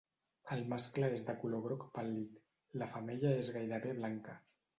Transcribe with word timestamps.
El 0.53 0.61
mascle 0.69 1.09
és 1.17 1.25
de 1.27 1.35
color 1.43 1.61
groc 1.65 1.85
pàl·lid; 1.99 2.41
la 2.83 2.89
femella 2.95 3.35
és 3.45 3.53
gairebé 3.61 3.95
blanca. 4.01 4.37